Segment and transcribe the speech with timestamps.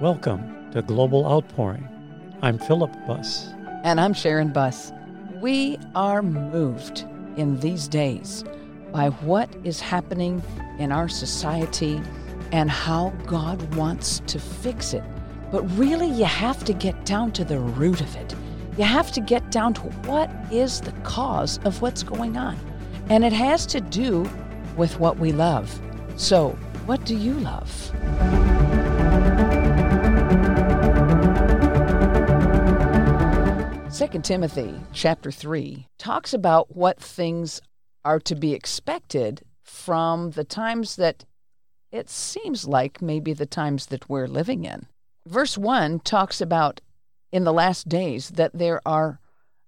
[0.00, 1.88] Welcome to Global Outpouring.
[2.40, 3.48] I'm Philip Buss.
[3.82, 4.92] And I'm Sharon Buss.
[5.40, 7.00] We are moved
[7.36, 8.44] in these days
[8.92, 10.40] by what is happening
[10.78, 12.00] in our society
[12.52, 15.02] and how God wants to fix it.
[15.50, 18.32] But really, you have to get down to the root of it.
[18.78, 22.58] You have to get down to what is the cause of what's going on.
[23.10, 24.26] And it has to do
[24.78, 25.78] with what we love.
[26.16, 26.50] So,
[26.86, 27.70] what do you love?
[33.92, 37.60] Second Timothy chapter 3 talks about what things
[38.06, 41.26] are to be expected from the times that
[41.90, 44.86] it seems like maybe the times that we're living in.
[45.26, 46.80] Verse 1 talks about
[47.32, 49.18] in the last days that there are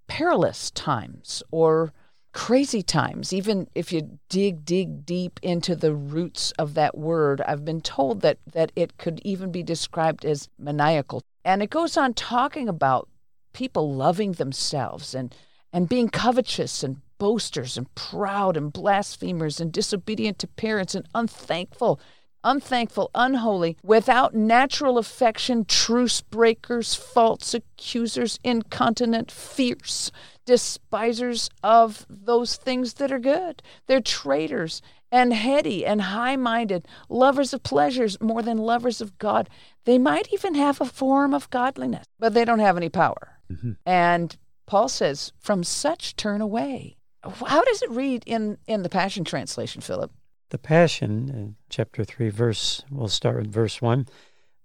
[0.07, 1.93] perilous times or
[2.33, 3.33] crazy times.
[3.33, 8.21] Even if you dig, dig deep into the roots of that word, I've been told
[8.21, 11.23] that, that it could even be described as maniacal.
[11.45, 13.09] And it goes on talking about
[13.53, 15.35] people loving themselves and,
[15.73, 22.01] and being covetous and boasters and proud and blasphemers and disobedient to parents and unthankful,
[22.45, 30.13] unthankful, unholy, without natural affection, truce breakers, false accusers, incontinent, fierce,
[30.47, 33.63] despisers of those things that are good.
[33.87, 39.49] They're traitors and heady and high minded, lovers of pleasures more than lovers of God.
[39.85, 43.39] They might even have a form of godliness, but they don't have any power.
[43.51, 43.73] Mm-hmm.
[43.87, 46.97] And Paul says, from such turn away.
[47.23, 50.11] How does it read in, in the Passion Translation, Philip?
[50.55, 54.07] The Passion, uh, chapter 3, verse, we'll start with verse 1.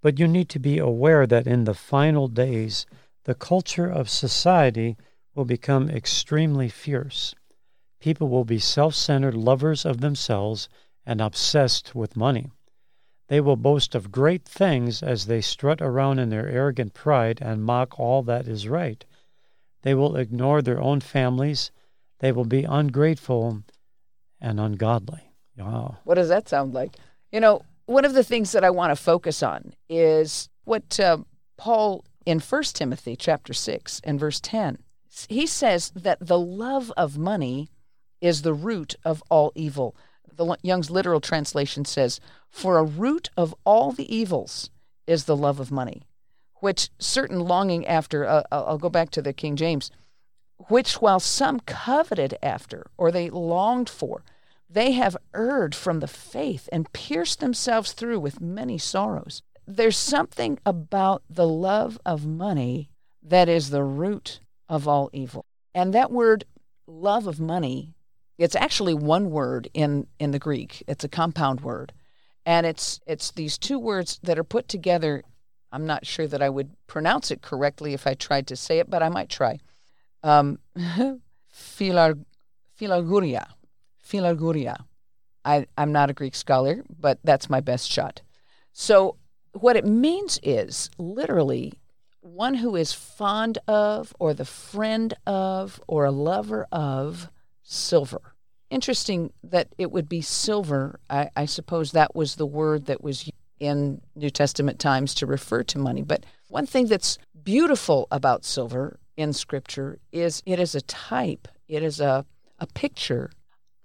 [0.04, 2.86] But you need to be aware that in the final days,
[3.23, 4.98] the culture of society
[5.34, 7.34] will become extremely fierce.
[8.00, 10.70] People will be self centered lovers of themselves
[11.08, 12.52] and obsessed with money.
[13.28, 17.66] They will boast of great things as they strut around in their arrogant pride and
[17.66, 19.03] mock all that is right.
[19.81, 21.72] They will ignore their own families.
[22.19, 23.63] They will be ungrateful
[24.40, 25.28] and ungodly.
[25.59, 25.97] Wow.
[26.03, 26.96] What does that sound like?
[27.31, 31.18] You know, one of the things that I want to focus on is what uh,
[31.58, 34.80] Paul in 1 Timothy chapter 6 and verse 10.
[35.28, 37.69] He says that the love of money
[38.22, 39.96] is the root of all evil
[40.40, 42.19] the Young's literal translation says,
[42.50, 44.72] For a root of all the evils
[45.06, 46.03] is the love of money,
[46.56, 49.92] which certain longing after, uh, I'll go back to the King James,
[50.69, 54.24] which while some coveted after, or they longed for,
[54.69, 59.41] they have erred from the faith and pierced themselves through with many sorrows.
[59.66, 62.90] There's something about the love of money
[63.24, 65.46] that is the root of all evil.
[65.74, 66.46] And that word,
[66.88, 67.94] love of money,
[68.38, 70.84] it's actually one word in, in the Greek.
[70.88, 71.91] It's a compound word.
[72.46, 75.24] And it's it's these two words that are put together.
[75.72, 78.90] I'm not sure that I would pronounce it correctly if I tried to say it,
[78.90, 79.59] but I might try.
[80.24, 80.57] Um,
[81.53, 82.24] philar,
[82.80, 83.46] philarguria.
[84.09, 84.86] Philarguria.
[85.46, 88.22] I, I'm not a Greek scholar, but that's my best shot.
[88.74, 89.18] So,
[89.53, 91.74] what it means is literally
[92.22, 97.30] one who is fond of, or the friend of, or a lover of
[97.64, 98.36] silver.
[98.69, 101.00] Interesting that it would be silver.
[101.09, 105.64] I, I suppose that was the word that was in New Testament times to refer
[105.64, 106.03] to money.
[106.03, 111.84] But one thing that's beautiful about silver in Scripture is it is a type, it
[111.84, 112.25] is a,
[112.59, 113.31] a picture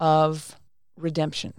[0.00, 0.56] of
[0.97, 1.55] redemption.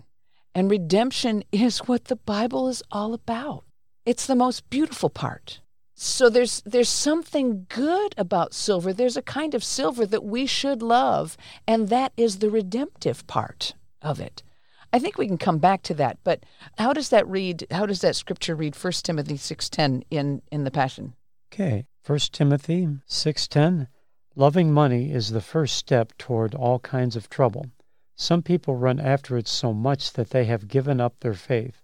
[0.53, 3.63] And redemption is what the Bible is all about.
[4.05, 5.59] It's the most beautiful part.
[5.95, 8.91] So there's there's something good about silver.
[8.91, 13.73] There's a kind of silver that we should love, and that is the redemptive part
[14.01, 14.43] of it.
[14.91, 16.45] I think we can come back to that, but
[16.77, 17.65] how does that read?
[17.71, 18.75] How does that scripture read?
[18.75, 21.15] 1 Timothy 6:10 in in the Passion.
[21.51, 21.85] Okay.
[22.05, 23.87] 1 Timothy 6:10
[24.35, 27.67] Loving money is the first step toward all kinds of trouble.
[28.15, 31.81] Some people run after it so much that they have given up their faith.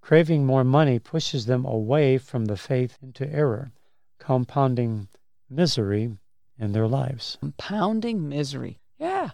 [0.00, 3.72] Craving more money pushes them away from the faith into error,
[4.18, 5.08] compounding
[5.48, 6.16] misery
[6.58, 7.36] in their lives.
[7.40, 8.78] Compounding misery.
[8.98, 9.30] Yeah.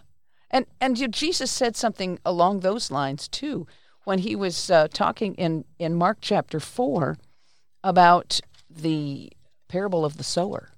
[0.49, 3.67] And and Jesus said something along those lines too
[4.03, 7.17] when he was uh, talking in in Mark chapter 4
[7.83, 8.39] about
[8.69, 9.31] the
[9.67, 10.71] parable of the sower.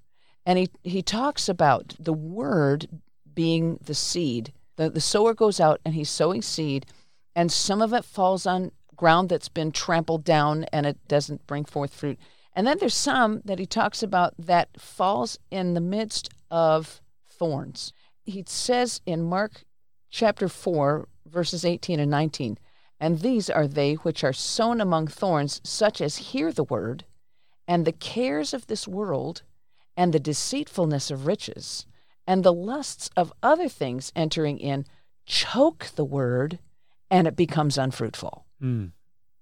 [0.46, 2.88] And he he talks about the word
[3.34, 4.54] being the seed.
[4.76, 6.86] The the sower goes out and he's sowing seed
[7.36, 11.66] and some of it falls on ground that's been trampled down and it doesn't bring
[11.66, 12.20] forth fruit.
[12.56, 17.92] And then there's some that he talks about that falls in the midst of thorns.
[18.24, 19.64] He says in Mark
[20.12, 22.60] chapter 4, verses 18 and 19.
[23.00, 27.06] And these are they which are sown among thorns, such as hear the word,
[27.68, 29.42] and the cares of this world,
[29.98, 31.86] and the deceitfulness of riches,
[32.28, 34.86] and the lusts of other things entering in,
[35.26, 36.60] choke the word,
[37.10, 38.46] and it becomes unfruitful.
[38.62, 38.92] Mm.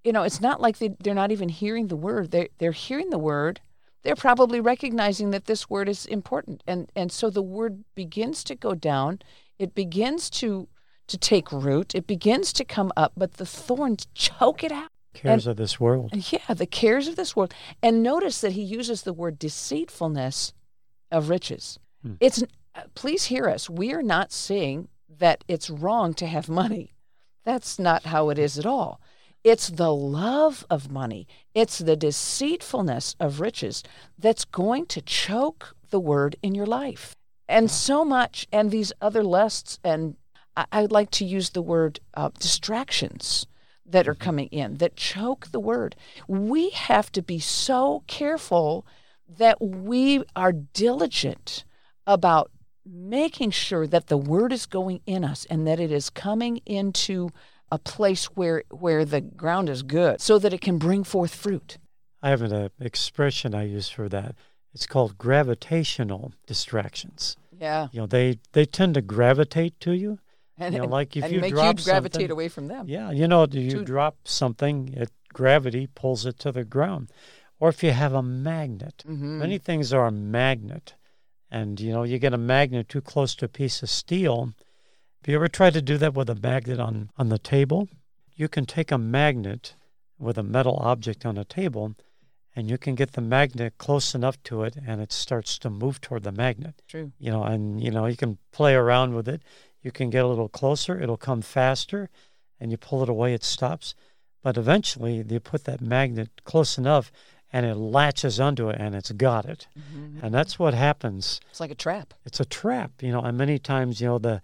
[0.03, 2.31] You know, it's not like they, they're not even hearing the word.
[2.31, 3.61] They're, they're hearing the word.
[4.03, 6.63] They're probably recognizing that this word is important.
[6.65, 9.19] And, and so the word begins to go down.
[9.59, 10.67] It begins to
[11.11, 11.93] to take root.
[11.93, 14.89] It begins to come up, but the thorns choke it out.
[15.13, 16.11] Cares and, of this world.
[16.31, 17.53] Yeah, the cares of this world.
[17.83, 20.53] And notice that he uses the word deceitfulness
[21.11, 21.79] of riches.
[22.01, 22.13] Hmm.
[22.21, 22.43] It's
[22.95, 23.69] please hear us.
[23.69, 24.87] We are not saying
[25.19, 26.93] that it's wrong to have money.
[27.43, 29.01] That's not how it is at all.
[29.43, 31.27] It's the love of money.
[31.55, 33.83] It's the deceitfulness of riches
[34.17, 37.15] that's going to choke the word in your life.
[37.47, 40.15] And so much, and these other lusts and
[40.55, 43.47] I, would like to use the word uh, distractions
[43.85, 44.23] that are mm-hmm.
[44.23, 45.95] coming in that choke the word.
[46.27, 48.85] We have to be so careful
[49.27, 51.63] that we are diligent
[52.05, 52.51] about
[52.85, 57.29] making sure that the word is going in us and that it is coming into
[57.71, 61.77] a place where where the ground is good so that it can bring forth fruit.
[62.21, 64.35] I have an uh, expression I use for that.
[64.73, 67.37] It's called gravitational distractions.
[67.57, 67.87] Yeah.
[67.91, 70.19] You know, they they tend to gravitate to you
[70.57, 72.87] and, you know, like if and you make drop you gravitate something, away from them.
[72.87, 77.09] Yeah, you know, you drop something, it gravity pulls it to the ground.
[77.59, 79.39] Or if you have a magnet, mm-hmm.
[79.39, 80.95] many things are a magnet,
[81.51, 84.53] and you know, you get a magnet too close to a piece of steel.
[85.21, 87.89] Have you ever tried to do that with a magnet on on the table?
[88.35, 89.75] You can take a magnet
[90.17, 91.95] with a metal object on a table
[92.55, 96.01] and you can get the magnet close enough to it and it starts to move
[96.01, 96.81] toward the magnet.
[96.87, 97.11] True.
[97.19, 99.41] You know, and you know, you can play around with it.
[99.81, 102.09] You can get a little closer, it'll come faster,
[102.59, 103.95] and you pull it away, it stops.
[104.43, 107.11] But eventually, you put that magnet close enough,
[107.53, 109.67] and it latches onto it, and it's got it.
[109.77, 110.25] Mm-hmm.
[110.25, 111.39] And that's what happens.
[111.49, 112.13] It's like a trap.
[112.25, 113.21] It's a trap, you know.
[113.21, 114.41] And many times, you know, the,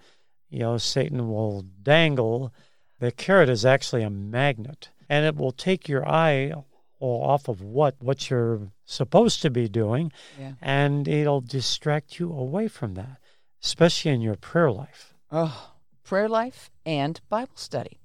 [0.50, 2.54] you know, Satan will dangle.
[3.00, 6.54] The carrot is actually a magnet, and it will take your eye
[7.00, 10.54] off of what what you're supposed to be doing, yeah.
[10.62, 13.20] and it'll distract you away from that,
[13.64, 15.14] especially in your prayer life.
[15.32, 15.74] Oh,
[16.04, 18.00] prayer life and Bible study.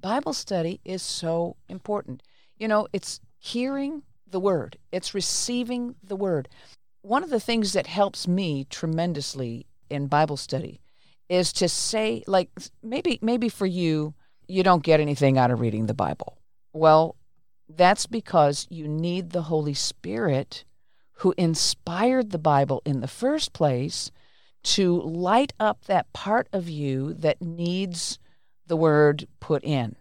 [0.00, 2.22] Bible study is so important.
[2.56, 6.48] You know, it's hearing the word, it's receiving the word.
[7.02, 10.80] One of the things that helps me tremendously in Bible study
[11.28, 12.50] is to say like
[12.82, 14.14] maybe maybe for you
[14.48, 16.38] you don't get anything out of reading the Bible.
[16.72, 17.16] Well,
[17.68, 20.64] that's because you need the Holy Spirit
[21.16, 24.10] who inspired the Bible in the first place
[24.64, 28.18] to light up that part of you that needs
[28.66, 29.96] the word put in.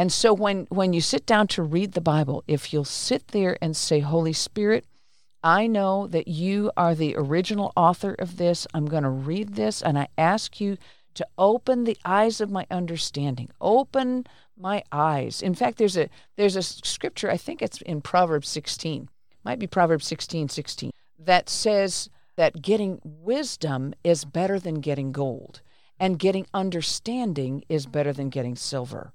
[0.00, 3.58] And so when when you sit down to read the Bible, if you'll sit there
[3.60, 4.86] and say, "Holy Spirit,
[5.44, 8.66] I know that you are the original author of this.
[8.72, 10.78] I'm going to read this and I ask you
[11.12, 13.50] to open the eyes of my understanding.
[13.60, 14.24] Open
[14.56, 15.42] my eyes.
[15.42, 16.08] In fact, there's a
[16.38, 19.10] there's a scripture, I think it's in Proverbs 16.
[19.44, 25.60] Might be Proverbs 16, 16, that says that getting wisdom is better than getting gold,
[25.98, 29.12] and getting understanding is better than getting silver.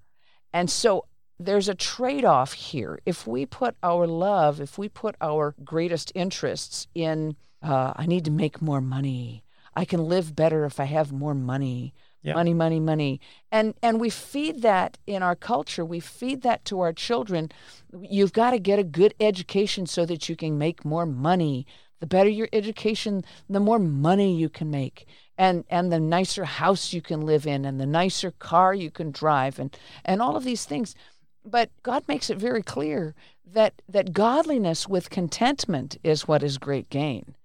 [0.56, 1.04] And so
[1.38, 2.98] there's a trade off here.
[3.06, 8.24] If we put our love, if we put our greatest interests in, uh, I need
[8.24, 9.44] to make more money,
[9.76, 11.94] I can live better if I have more money.
[12.22, 12.36] Yeah.
[12.36, 13.20] Money, money, money.
[13.52, 15.84] And and we feed that in our culture.
[15.84, 17.52] We feed that to our children.
[18.00, 21.68] You've got to get a good education so that you can make more money.
[22.00, 25.06] The better your education, the more money you can make.
[25.38, 29.12] And, and the nicer house you can live in, and the nicer car you can
[29.12, 30.96] drive, and, and all of these things.
[31.44, 33.14] But God makes it very clear
[33.46, 37.36] that, that godliness with contentment is what is great gain.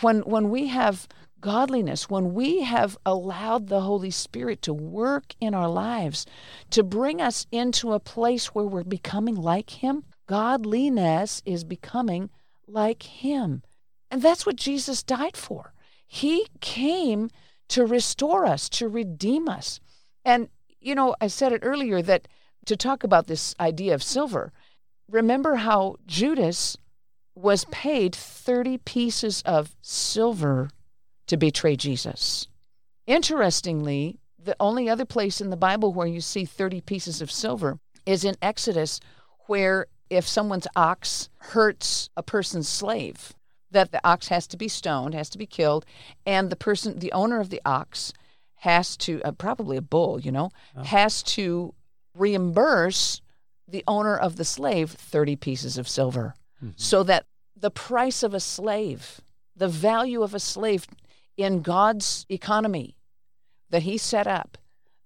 [0.00, 1.08] When, when we have
[1.40, 6.26] godliness, when we have allowed the Holy Spirit to work in our lives,
[6.70, 12.30] to bring us into a place where we're becoming like Him, godliness is becoming
[12.66, 13.62] like Him.
[14.10, 15.72] And that's what Jesus died for.
[16.12, 17.30] He came
[17.68, 19.78] to restore us, to redeem us.
[20.24, 20.48] And,
[20.80, 22.26] you know, I said it earlier that
[22.66, 24.52] to talk about this idea of silver,
[25.08, 26.76] remember how Judas
[27.36, 30.70] was paid 30 pieces of silver
[31.28, 32.48] to betray Jesus.
[33.06, 37.78] Interestingly, the only other place in the Bible where you see 30 pieces of silver
[38.04, 38.98] is in Exodus,
[39.46, 43.32] where if someone's ox hurts a person's slave,
[43.70, 45.84] that the ox has to be stoned, has to be killed,
[46.26, 48.12] and the person, the owner of the ox,
[48.56, 50.50] has to, uh, probably a bull, you know,
[50.84, 51.72] has to
[52.14, 53.20] reimburse
[53.66, 56.34] the owner of the slave 30 pieces of silver.
[56.76, 57.24] So that
[57.56, 59.20] the price of a slave,
[59.56, 60.86] the value of a slave
[61.36, 62.96] in God's economy
[63.70, 64.58] that he set up,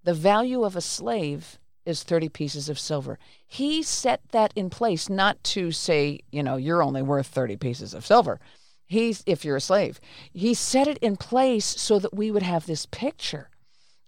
[0.03, 3.19] the value of a slave is 30 pieces of silver.
[3.47, 7.95] He set that in place not to say, you know, you're only worth 30 pieces
[7.95, 8.41] of silver.
[8.87, 10.01] He's if you're a slave.
[10.33, 13.51] He set it in place so that we would have this picture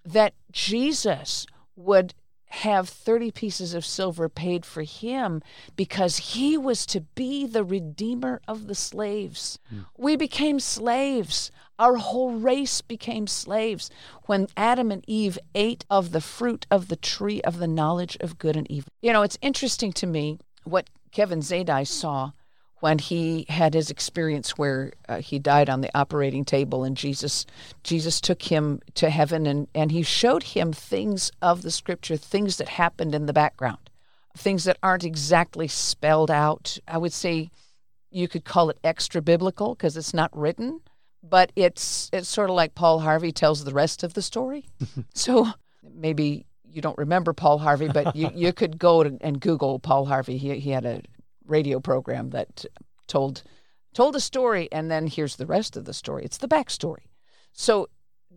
[0.04, 2.14] that Jesus would
[2.48, 5.42] have 30 pieces of silver paid for him
[5.74, 9.58] because he was to be the redeemer of the slaves.
[9.68, 9.80] Hmm.
[9.96, 11.50] We became slaves.
[11.78, 13.90] Our whole race became slaves
[14.24, 18.38] when Adam and Eve ate of the fruit of the tree of the knowledge of
[18.38, 18.88] good and evil.
[19.02, 22.32] You know, it's interesting to me what Kevin Zadai saw
[22.86, 27.44] when he had his experience where uh, he died on the operating table and Jesus
[27.82, 32.58] Jesus took him to heaven and and he showed him things of the scripture things
[32.58, 33.90] that happened in the background
[34.36, 36.78] things that aren't exactly spelled out.
[36.86, 37.50] I would say
[38.12, 40.80] you could call it extra biblical because it's not written
[41.24, 44.64] but it's it's sort of like Paul Harvey tells the rest of the story.
[45.12, 45.48] So
[45.82, 50.36] maybe you don't remember Paul Harvey but you, you could go and Google Paul Harvey.
[50.36, 51.02] He, he had a
[51.46, 52.64] radio program that
[53.06, 53.42] told
[53.94, 56.24] told a story and then here's the rest of the story.
[56.24, 57.08] It's the backstory.
[57.52, 57.88] So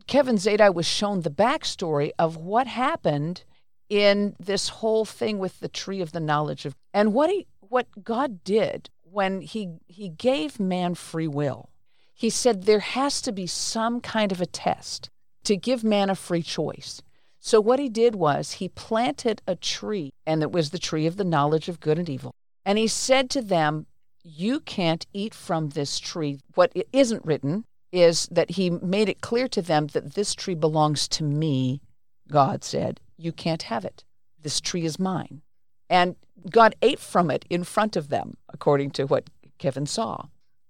[0.08, 3.44] Kevin Zadai was shown the backstory of what happened
[3.90, 7.88] in this whole thing with the tree of the knowledge of and what he what
[8.04, 11.70] God did when he he gave man free will.
[12.14, 15.10] He said there has to be some kind of a test
[15.46, 17.02] to give man a free choice.
[17.40, 21.16] So what he did was he planted a tree and it was the tree of
[21.16, 22.34] the knowledge of good and evil.
[22.70, 23.88] And he said to them,
[24.24, 26.40] You can't eat from this tree.
[26.54, 31.08] What isn't written is that he made it clear to them that this tree belongs
[31.08, 31.82] to me.
[32.30, 34.04] God said, You can't have it.
[34.40, 35.42] This tree is mine.
[35.90, 36.16] And
[36.52, 40.28] God ate from it in front of them, according to what Kevin saw.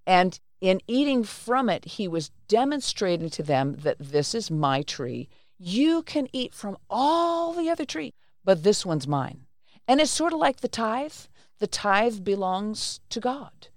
[0.08, 5.28] And in eating from it, he was demonstrating to them that this is my tree.
[5.58, 8.14] You can eat from all the other tree,
[8.46, 9.48] but this one's mine.
[9.86, 11.12] And it's sort of like the tithe
[11.60, 13.68] the tithe belongs to God.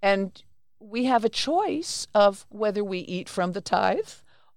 [0.00, 0.42] And
[0.80, 4.10] we have a choice of whether we eat from the tithe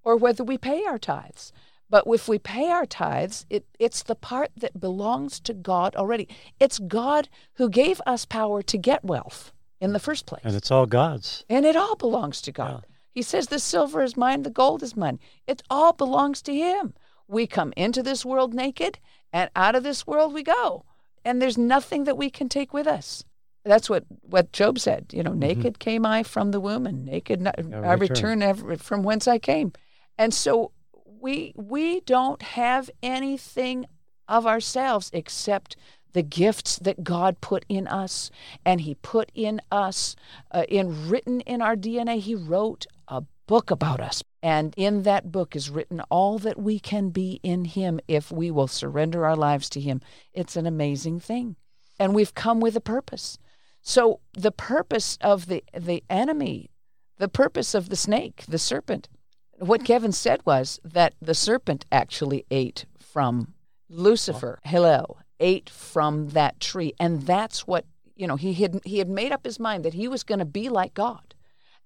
[0.04, 1.52] or whether we pay our tithes.
[1.90, 6.28] But if we pay our tithes, it, it's the part that belongs to God already.
[6.60, 10.42] It's God who gave us power to get wealth in the first place.
[10.44, 11.46] And it's all God's.
[11.48, 12.86] And it all belongs to God.
[12.88, 12.96] Yeah.
[13.12, 15.20] He says, The silver is mine, the gold is mine.
[15.48, 16.96] It all belongs to Him.
[17.28, 19.00] We come into this world naked,
[19.32, 20.86] and out of this world we go
[21.26, 23.24] and there's nothing that we can take with us.
[23.66, 25.08] That's what, what Job said.
[25.12, 25.40] You know, mm-hmm.
[25.40, 29.74] naked came I from the womb, and naked I return, return from whence I came.
[30.18, 30.72] And so
[31.20, 33.88] we we don't have anything
[34.28, 35.76] of ourselves except
[36.14, 38.30] the gifts that God put in us,
[38.64, 40.16] and He put in us,
[40.52, 42.20] uh, in written in our DNA.
[42.20, 44.24] He wrote a book about us.
[44.46, 48.52] And in that book is written all that we can be in Him if we
[48.52, 50.02] will surrender our lives to Him.
[50.34, 51.56] It's an amazing thing.
[51.98, 53.40] And we've come with a purpose.
[53.82, 56.70] So, the purpose of the, the enemy,
[57.18, 59.10] the purpose of the snake, the serpent,
[59.58, 63.56] what Kevin said was that the serpent actually ate from
[63.90, 66.94] Lucifer, Hillel, ate from that tree.
[67.00, 67.86] And that's what,
[68.16, 70.46] you know, he had, he had made up his mind that he was going to
[70.46, 71.34] be like God.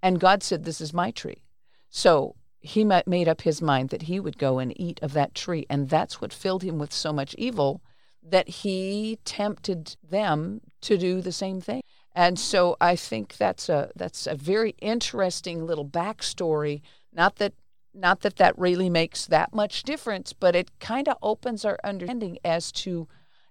[0.03, 1.45] And God said, This is my tree.
[1.89, 5.65] So he made up his mind that he would go and eat of that tree.
[5.69, 7.81] And that's what filled him with so much evil
[8.21, 11.81] that he tempted them to do the same thing.
[12.13, 16.81] And so I think that's a that's a very interesting little backstory.
[17.13, 17.53] Not that
[17.93, 22.37] not that that really makes that much difference, but it kind of opens our understanding
[22.43, 23.07] as to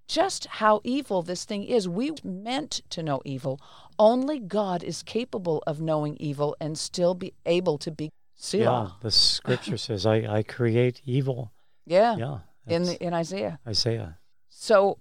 [0.06, 1.88] just how evil this thing is.
[1.88, 3.60] We meant to know evil.
[3.98, 8.62] Only God is capable of knowing evil and still be able to be Selah.
[8.62, 11.52] Yeah, the scripture says, I, I create evil.
[11.84, 12.16] Yeah.
[12.16, 12.38] Yeah.
[12.66, 13.58] In, the, in Isaiah.
[13.66, 14.18] Isaiah.
[14.48, 14.98] So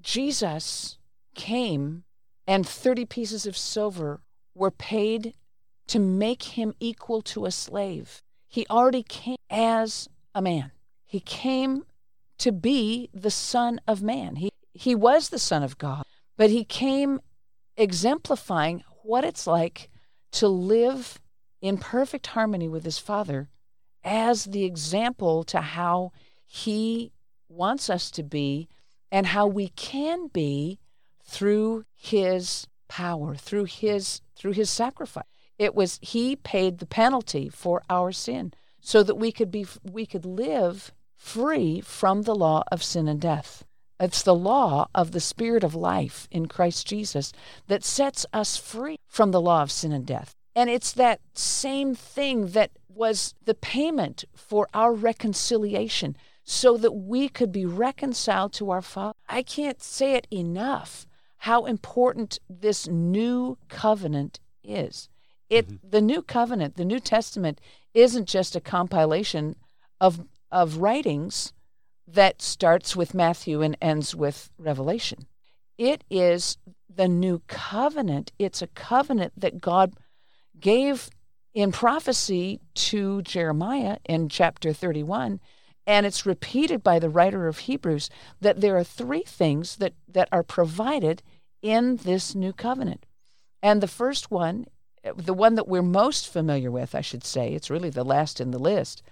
[0.00, 0.98] Jesus
[1.34, 2.04] came
[2.46, 4.20] and 30 pieces of silver
[4.54, 5.34] were paid
[5.86, 8.22] to make him equal to a slave.
[8.48, 10.72] He already came as a man.
[11.04, 11.84] He came
[12.38, 14.36] to be the Son of Man.
[14.36, 16.02] He, he was the Son of God,
[16.36, 17.20] but he came
[17.76, 19.90] exemplifying what it's like
[20.32, 21.20] to live
[21.62, 23.48] in perfect harmony with his Father
[24.04, 26.12] as the example to how
[26.44, 27.12] he
[27.48, 28.68] wants us to be
[29.10, 30.78] and how we can be
[31.24, 35.24] through his power through his through his sacrifice
[35.58, 40.04] it was he paid the penalty for our sin so that we could be we
[40.04, 43.64] could live free from the law of sin and death.
[44.00, 47.32] It's the law of the Spirit of life in Christ Jesus
[47.68, 50.34] that sets us free from the law of sin and death.
[50.54, 57.28] And it's that same thing that was the payment for our reconciliation so that we
[57.28, 59.14] could be reconciled to our Father.
[59.28, 61.06] I can't say it enough
[61.38, 65.08] how important this new covenant is.
[65.48, 65.88] It mm-hmm.
[65.88, 67.60] the new covenant, the New Testament
[67.94, 69.56] isn't just a compilation
[70.00, 71.52] of of writings
[72.06, 75.26] that starts with Matthew and ends with Revelation.
[75.78, 76.58] It is
[76.94, 78.32] the new covenant.
[78.38, 79.94] It's a covenant that God
[80.62, 81.10] gave
[81.52, 85.40] in prophecy to Jeremiah in chapter 31.
[85.86, 88.08] And it's repeated by the writer of Hebrews
[88.40, 91.22] that there are three things that, that are provided
[91.60, 93.04] in this new covenant.
[93.62, 94.66] And the first one,
[95.16, 98.52] the one that we're most familiar with, I should say, it's really the last in
[98.52, 99.02] the list,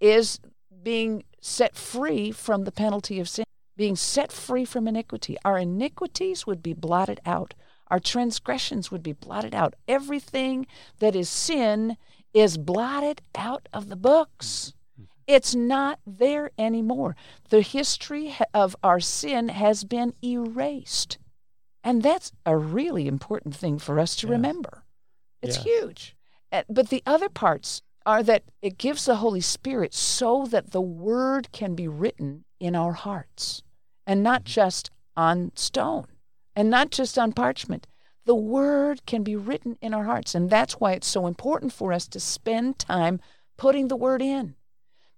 [0.00, 0.40] is
[0.82, 3.44] being set free from the penalty of sin,
[3.76, 5.36] being set free from iniquity.
[5.44, 7.54] Our iniquities would be blotted out,
[7.88, 9.74] our transgressions would be blotted out.
[9.86, 10.66] Everything
[10.98, 11.96] that is sin
[12.32, 14.72] is blotted out of the books.
[15.26, 17.16] It's not there anymore.
[17.48, 21.18] The history of our sin has been erased.
[21.82, 24.84] And that's a really important thing for us to remember.
[25.42, 26.16] It's huge.
[26.68, 31.52] But the other parts are that it gives the Holy Spirit so that the word
[31.52, 33.62] can be written in our hearts
[34.06, 34.52] and not mm-hmm.
[34.52, 36.06] just on stone
[36.56, 37.86] and not just on parchment.
[38.26, 40.34] The word can be written in our hearts.
[40.34, 43.20] And that's why it's so important for us to spend time
[43.56, 44.54] putting the word in.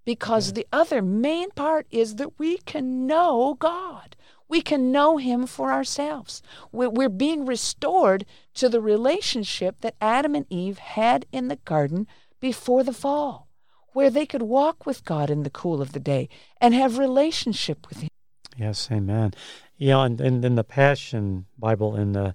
[0.05, 4.15] Because the other main part is that we can know God.
[4.49, 6.41] We can know Him for ourselves.
[6.71, 12.07] We're being restored to the relationship that Adam and Eve had in the garden
[12.39, 13.49] before the fall,
[13.93, 16.29] where they could walk with God in the cool of the day
[16.61, 18.09] and have relationship with Him.
[18.55, 19.33] Yes, Amen.
[19.77, 22.33] Yeah, and in, the Passion Bible, in the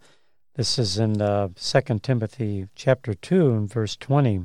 [0.54, 4.42] this is in uh, Second Timothy chapter two and verse twenty.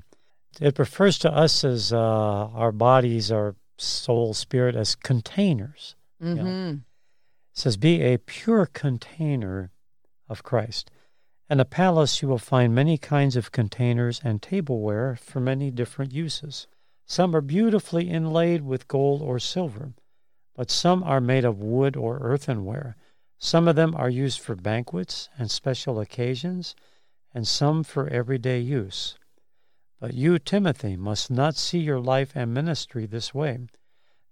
[0.60, 5.96] It refers to us as uh, our bodies, our soul, spirit as containers.
[6.22, 6.38] Mm-hmm.
[6.38, 6.50] You know?
[6.50, 6.76] Mm-hmm.
[6.78, 6.82] It
[7.54, 9.72] says, "Be a pure container
[10.28, 10.90] of Christ."
[11.50, 16.14] In a palace you will find many kinds of containers and tableware for many different
[16.14, 16.68] uses.
[17.06, 19.94] Some are beautifully inlaid with gold or silver,
[20.58, 22.98] but some are made of wood or earthenware.
[23.38, 26.76] Some of them are used for banquets and special occasions,
[27.32, 29.16] and some for everyday use.
[30.00, 33.68] But you, Timothy, must not see your life and ministry this way.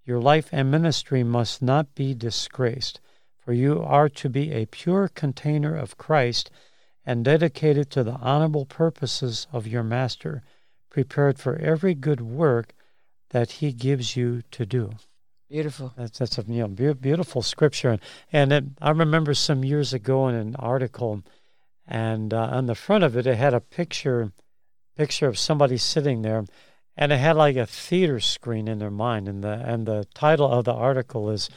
[0.04, 3.00] Your life and ministry must not be disgraced,
[3.38, 6.50] for you are to be a pure container of Christ
[7.04, 10.42] and dedicated to the honorable purposes of your Master,
[10.90, 12.74] prepared for every good work
[13.30, 14.90] that He gives you to do.
[15.48, 15.92] Beautiful.
[15.96, 17.98] That's that's a you know, beautiful scripture,
[18.32, 21.22] and it, I remember some years ago in an article,
[21.86, 24.32] and uh, on the front of it, it had a picture,
[24.96, 26.44] picture of somebody sitting there,
[26.96, 30.50] and it had like a theater screen in their mind, and the and the title
[30.50, 31.48] of the article is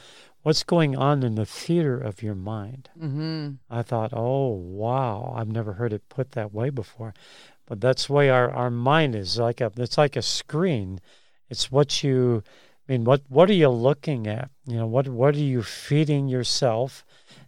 [0.42, 2.90] what's going on in the theater of your mind.
[2.98, 3.50] Mm-hmm.
[3.68, 7.12] I thought, oh, wow, I've never heard it put that way before.
[7.66, 11.00] But that's the way our, our mind is like a it's like a screen.
[11.48, 12.42] It's what you
[12.90, 14.50] I mean, what what are you looking at?
[14.66, 17.04] You know, what what are you feeding yourself,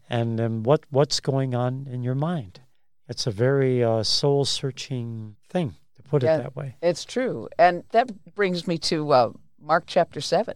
[0.08, 2.60] and then what what's going on in your mind?
[3.08, 6.76] It's a very uh, soul searching thing to put yeah, it that way.
[6.80, 10.54] It's true, and that brings me to uh, Mark chapter seven.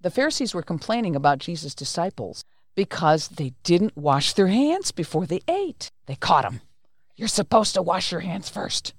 [0.00, 2.44] The Pharisees were complaining about Jesus' disciples
[2.76, 5.90] because they didn't wash their hands before they ate.
[6.06, 6.60] They caught them.
[7.16, 8.94] You're supposed to wash your hands first.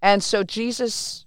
[0.00, 1.26] And so Jesus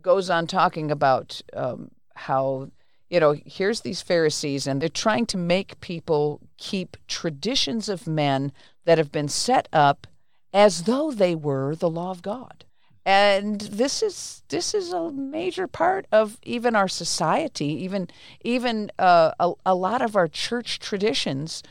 [0.00, 2.70] goes on talking about um, how,
[3.14, 8.50] you know, here's these Pharisees, and they're trying to make people keep traditions of men
[8.86, 10.08] that have been set up
[10.52, 12.64] as though they were the law of God.
[13.06, 18.08] And this is this is a major part of even our society even
[18.40, 21.62] even uh, a, a lot of our church traditions.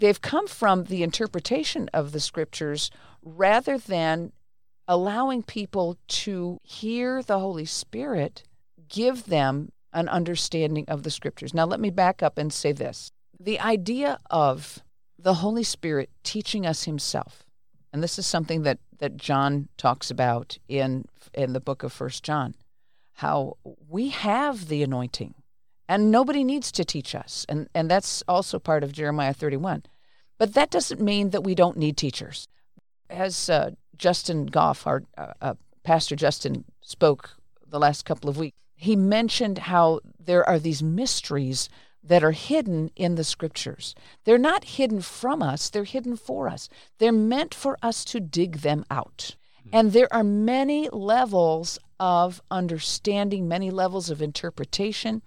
[0.00, 2.90] They've come from the interpretation of the scriptures
[3.22, 4.32] rather than
[4.88, 8.44] allowing people to hear the holy spirit
[8.88, 13.10] give them an understanding of the scriptures now let me back up and say this
[13.40, 14.82] the idea of
[15.18, 17.46] the holy spirit teaching us himself
[17.92, 22.22] and this is something that that John talks about in in the book of First
[22.22, 22.54] John,
[23.14, 23.56] how
[23.88, 25.34] we have the anointing,
[25.88, 29.84] and nobody needs to teach us, and and that's also part of Jeremiah 31.
[30.38, 32.48] But that doesn't mean that we don't need teachers.
[33.08, 37.30] As uh, Justin Goff, our uh, uh, pastor Justin, spoke
[37.66, 41.68] the last couple of weeks, he mentioned how there are these mysteries
[42.04, 43.94] that are hidden in the scriptures.
[44.24, 46.68] They're not hidden from us, they're hidden for us.
[46.98, 49.34] They're meant for us to dig them out.
[49.64, 49.70] Hmm.
[49.72, 55.22] And there are many levels of understanding, many levels of interpretation.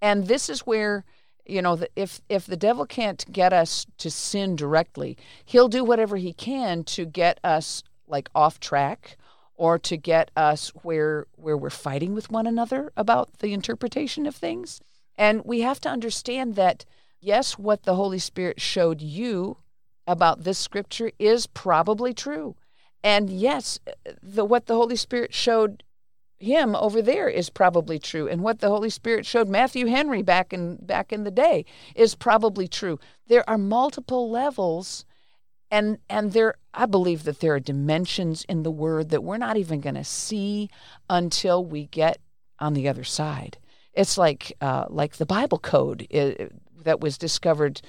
[0.00, 1.04] And this is where,
[1.44, 6.16] you know, if if the devil can't get us to sin directly, he'll do whatever
[6.16, 9.16] he can to get us like off track
[9.56, 14.34] or to get us where where we're fighting with one another about the interpretation of
[14.34, 14.80] things.
[15.16, 16.84] And we have to understand that
[17.20, 19.58] yes, what the Holy Spirit showed you
[20.06, 22.56] about this scripture is probably true.
[23.04, 23.78] And yes,
[24.22, 25.84] the what the Holy Spirit showed
[26.42, 30.52] him over there is probably true and what the holy spirit showed matthew henry back
[30.52, 35.04] in back in the day is probably true there are multiple levels
[35.72, 39.56] and and there i believe that there are dimensions in the word that we're not
[39.56, 40.70] even going to see
[41.10, 42.18] until we get
[42.60, 43.58] on the other side.
[43.92, 46.52] It's like uh, like the bible code it,
[46.84, 47.82] that was discovered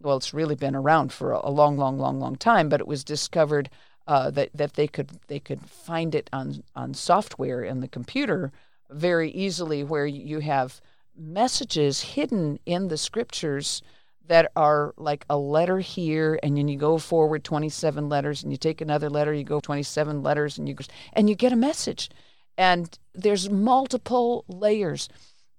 [0.00, 3.02] well it's really been around for a long long long long time but it was
[3.04, 3.70] discovered
[4.06, 8.52] uh, that that they could they could find it on on software in the computer
[8.90, 10.80] very easily, where you have
[11.16, 13.82] messages hidden in the scriptures
[14.28, 18.58] that are like a letter here, and then you go forward 27 letters, and you
[18.58, 20.76] take another letter, you go 27 letters, and you
[21.12, 22.10] and you get a message,
[22.56, 25.08] and there's multiple layers.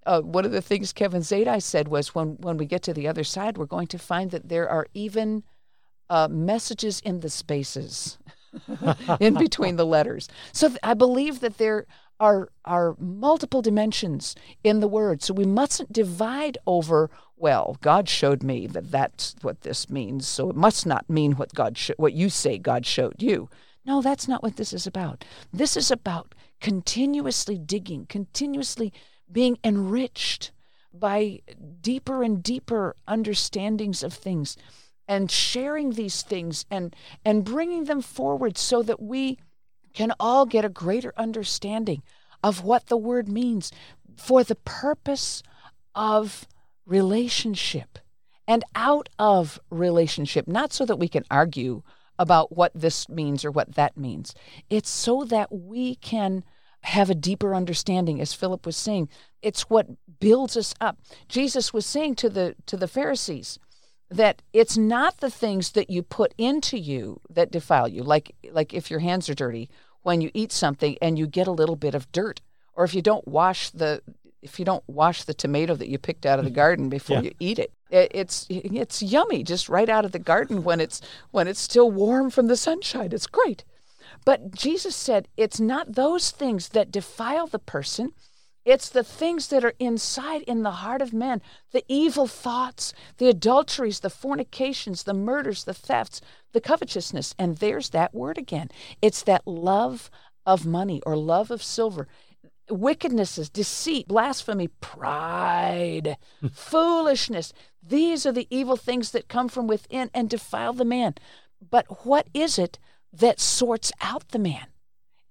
[0.06, 3.08] Uh, one of the things Kevin Zadai said was when when we get to the
[3.08, 5.44] other side, we're going to find that there are even
[6.10, 8.18] uh, messages in the spaces.
[9.20, 10.28] in between the letters.
[10.54, 11.86] So I believe that there
[12.20, 15.24] are are multiple dimensions in the word.
[15.24, 17.10] So we mustn't divide over.
[17.38, 21.54] Well, God showed me that that's what this means, so it must not mean what
[21.54, 23.50] God sh- what you say God showed you.
[23.86, 25.24] No, that's not what this is about.
[25.54, 28.92] This is about continuously digging, continuously
[29.32, 30.52] being enriched
[30.94, 31.40] by
[31.82, 34.58] deeper and deeper understandings of things
[35.08, 39.40] and sharing these things and and bringing them forward so that we
[39.94, 42.04] can all get a greater understanding
[42.44, 43.72] of what the word means
[44.18, 45.44] for the purpose
[45.96, 46.48] of
[46.86, 48.00] relationship
[48.48, 51.84] and out of relationship not so that we can argue
[52.18, 54.36] about what this means or what that means.
[54.70, 56.44] It's so that we can
[56.82, 59.10] have a deeper understanding as philip was saying.
[59.42, 59.88] It's what
[60.20, 61.00] builds us up.
[61.30, 63.58] Jesus was saying to the to the pharisees
[64.10, 68.04] that it's not the things that you put into you that defile you.
[68.04, 69.70] Like like if your hands are dirty
[70.02, 72.42] when you eat something and you get a little bit of dirt
[72.74, 74.02] or if you don't wash the
[74.42, 77.24] if you don't wash the tomato that you picked out of the garden before yeah.
[77.24, 81.02] you eat it, it it's it's yummy just right out of the garden when it's
[81.32, 83.10] when it's still warm from the sunshine.
[83.12, 83.64] It's great.
[84.26, 88.14] But jesus said it's not those things that defile the person
[88.70, 93.28] it's the things that are inside in the heart of man the evil thoughts, the
[93.28, 97.34] adulteries, the fornications, the murders, the thefts, the covetousness.
[97.40, 98.70] And there's that word again.
[99.02, 100.12] It's that love
[100.46, 102.08] of money or love of silver.
[102.70, 106.18] Wickednesses, deceit, blasphemy, pride,
[106.52, 107.54] foolishness.
[107.82, 111.16] These are the evil things that come from within and defile the man.
[111.68, 112.78] But what is it
[113.12, 114.68] that sorts out the man?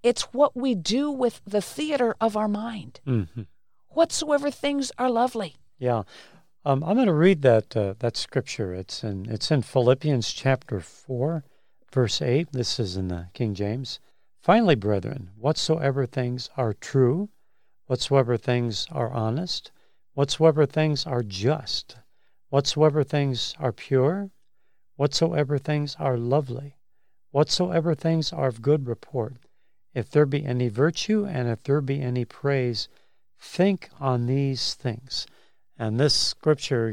[0.09, 3.01] It's what we do with the theater of our mind.
[3.07, 3.43] Mm-hmm.
[3.89, 5.57] Whatsoever things are lovely.
[5.79, 6.05] Yeah.
[6.65, 8.73] Um, I'm going to read that uh, that scripture.
[8.73, 11.45] It's in it's in Philippians chapter four,
[11.93, 12.49] verse eight.
[12.53, 14.01] This is in the King James.
[14.41, 17.29] Finally, brethren, whatsoever things are true,
[17.87, 19.73] whatsoever things are honest,
[20.15, 21.97] whatsoever things are just,
[22.49, 24.31] whatsoever things are pure,
[24.97, 26.77] whatsoever things are lovely,
[27.31, 29.35] whatsoever things are of good report,
[29.95, 32.89] if there be any virtue and if there be any praise,
[33.39, 35.27] think on these things.
[35.79, 36.89] And this scripture,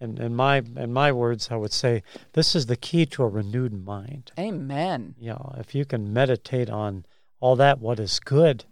[0.00, 3.28] in, in my in my words, I would say this is the key to a
[3.28, 4.32] renewed mind.
[4.38, 5.14] Amen.
[5.18, 7.04] You know, if you can meditate on
[7.40, 8.64] all that what is good,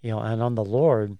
[0.00, 1.18] you know, and on the Lord,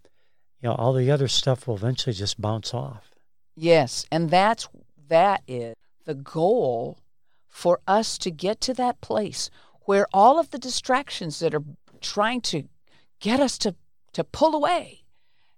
[0.60, 3.10] you know, all the other stuff will eventually just bounce off.
[3.56, 4.68] Yes, and that's
[5.08, 6.98] that is the goal
[7.48, 9.50] for us to get to that place
[9.84, 11.64] where all of the distractions that are
[12.00, 12.64] trying to
[13.20, 13.74] get us to,
[14.12, 15.04] to pull away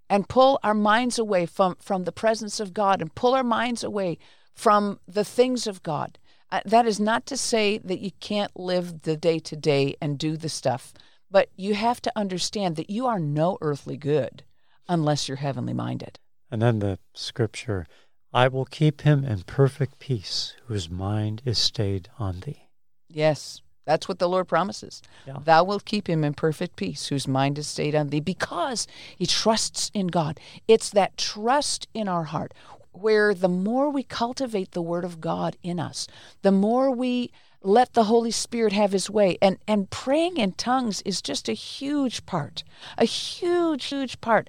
[0.09, 3.83] and pull our minds away from, from the presence of God and pull our minds
[3.83, 4.19] away
[4.55, 6.19] from the things of God.
[6.51, 10.19] Uh, that is not to say that you can't live the day to day and
[10.19, 10.95] do the stuff,
[11.31, 14.45] but you have to understand that you are no earthly good
[14.89, 16.21] unless you're heavenly minded.
[16.51, 17.87] And then the scripture
[18.33, 22.69] I will keep him in perfect peace whose mind is stayed on thee.
[23.09, 25.01] Yes, That's what the Lord promises.
[25.27, 25.39] Yeah.
[25.43, 29.27] Thou wilt keep him in perfect peace, whose mind is stayed on thee, because he
[29.27, 30.39] trusts in God.
[30.69, 32.53] It's that trust in our heart
[32.93, 36.07] where the more we cultivate the Word of God in us,
[36.43, 37.31] the more we
[37.63, 39.39] let the Holy Spirit have his way.
[39.41, 42.65] And, and praying in tongues is just a huge part,
[42.99, 44.49] a huge, huge part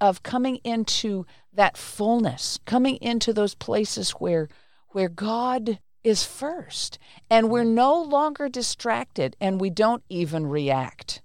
[0.00, 4.48] of coming into that fullness, coming into those places where
[4.92, 6.98] where God is first
[7.30, 7.74] and we're mm.
[7.74, 11.22] no longer distracted and we don't even react.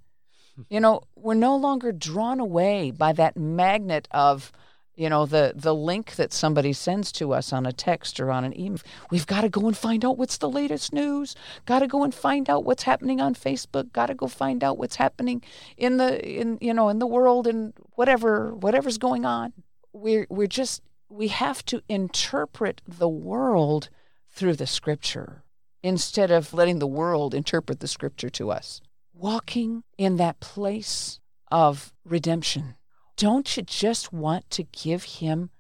[0.69, 4.51] You know, we're no longer drawn away by that magnet of
[4.95, 8.43] you know the the link that somebody sends to us on a text or on
[8.43, 8.79] an email.
[9.09, 11.35] We've got to go and find out what's the latest news.
[11.65, 13.91] Got to go and find out what's happening on facebook.
[13.91, 15.41] Got to go find out what's happening
[15.77, 19.53] in the in you know in the world and whatever whatever's going on.
[19.93, 23.89] We're we're just we have to interpret the world
[24.33, 25.43] through the scripture
[25.81, 28.81] instead of letting the world interpret the scripture to us
[29.13, 31.19] walking in that place
[31.51, 32.75] of redemption
[33.15, 35.51] don't you just want to give him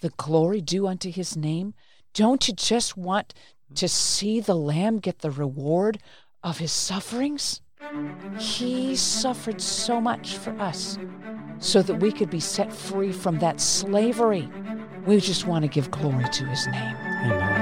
[0.00, 1.74] the glory due unto his name?
[2.14, 3.34] Don't you just want
[3.74, 5.98] to see the Lamb get the reward
[6.42, 7.60] of his sufferings?
[8.38, 10.98] He suffered so much for us
[11.58, 14.48] so that we could be set free from that slavery.
[15.06, 16.96] We just want to give glory to his name.
[17.24, 17.61] Amen.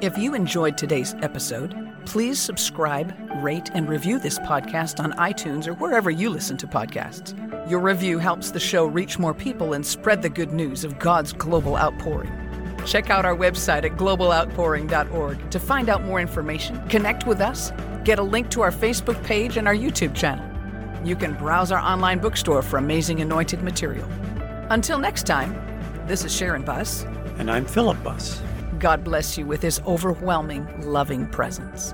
[0.00, 5.74] If you enjoyed today's episode, please subscribe, rate, and review this podcast on iTunes or
[5.74, 7.34] wherever you listen to podcasts.
[7.68, 11.34] Your review helps the show reach more people and spread the good news of God's
[11.34, 12.32] global outpouring.
[12.86, 17.70] Check out our website at globaloutpouring.org to find out more information, connect with us,
[18.02, 20.46] get a link to our Facebook page and our YouTube channel.
[21.04, 24.08] You can browse our online bookstore for amazing anointed material.
[24.70, 25.54] Until next time,
[26.06, 27.04] this is Sharon Buss.
[27.38, 28.40] And I'm Philip Buss.
[28.78, 31.92] God bless you with his overwhelming, loving presence.